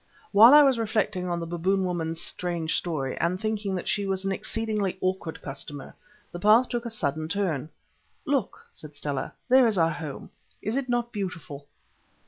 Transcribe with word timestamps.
While 0.31 0.55
I 0.55 0.63
was 0.63 0.79
reflecting 0.79 1.29
on 1.29 1.39
the 1.39 1.45
Baboon 1.45 1.85
woman's 1.85 2.19
strange 2.19 2.75
story, 2.75 3.15
and 3.19 3.39
thinking 3.39 3.75
that 3.75 3.87
she 3.87 4.07
was 4.07 4.25
an 4.25 4.31
exceedingly 4.31 4.97
awkward 4.99 5.43
customer, 5.43 5.93
the 6.31 6.39
path 6.39 6.69
took 6.69 6.87
a 6.87 6.89
sudden 6.89 7.27
turn. 7.27 7.69
"Look!" 8.25 8.65
said 8.73 8.95
Stella, 8.95 9.33
"there 9.47 9.67
is 9.67 9.77
our 9.77 9.91
home. 9.91 10.31
Is 10.59 10.75
it 10.75 10.89
not 10.89 11.11
beautiful?" 11.11 11.67